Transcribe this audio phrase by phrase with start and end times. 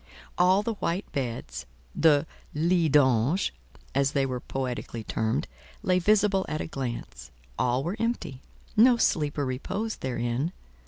[0.35, 3.53] All the white beds—the "lits d'ange,"
[3.93, 8.41] as they were poetically termed—lay visible at a glance; all were empty:
[8.75, 10.53] no sleeper reposed therein.